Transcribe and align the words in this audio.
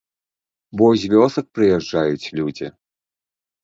Бо 0.83 0.87
з 1.03 1.13
вёсак 1.13 1.45
прыязджаюць 1.59 2.31
людзі. 2.43 2.67